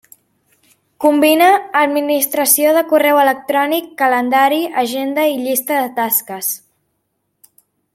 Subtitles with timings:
[1.03, 1.49] Combina
[1.81, 6.55] administració de correu electrònic, calendari, agenda i llista de tasques.